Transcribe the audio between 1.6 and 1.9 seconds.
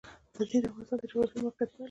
پایله ده.